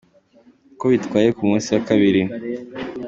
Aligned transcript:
Uko 0.73 0.85
bitwaye 0.91 1.29
ku 1.37 1.41
munsi 1.49 1.67
wa 1.75 1.81
kabiri. 1.87 2.21